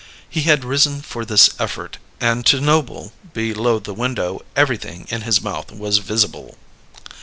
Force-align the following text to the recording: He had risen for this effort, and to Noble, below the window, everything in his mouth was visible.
He 0.27 0.41
had 0.49 0.65
risen 0.65 1.03
for 1.03 1.23
this 1.25 1.51
effort, 1.59 1.99
and 2.19 2.43
to 2.47 2.59
Noble, 2.59 3.13
below 3.33 3.77
the 3.77 3.93
window, 3.93 4.41
everything 4.55 5.05
in 5.11 5.21
his 5.21 5.43
mouth 5.43 5.71
was 5.71 5.99
visible. 5.99 6.57